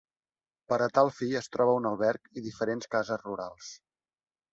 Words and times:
Per 0.71 0.77
a 0.85 0.85
tal 0.93 1.09
fi 1.17 1.27
es 1.39 1.49
troba 1.55 1.75
un 1.81 1.87
alberg 1.89 2.31
i 2.41 2.45
diferents 2.47 2.91
cases 2.95 3.23
rurals. 3.27 3.69